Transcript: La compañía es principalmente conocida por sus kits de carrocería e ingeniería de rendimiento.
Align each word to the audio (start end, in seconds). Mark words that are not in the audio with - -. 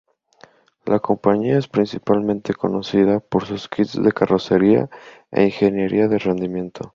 La 0.85 0.97
compañía 0.99 1.59
es 1.59 1.67
principalmente 1.67 2.55
conocida 2.55 3.19
por 3.19 3.45
sus 3.45 3.69
kits 3.69 4.01
de 4.01 4.11
carrocería 4.11 4.89
e 5.29 5.43
ingeniería 5.45 6.07
de 6.07 6.17
rendimiento. 6.17 6.89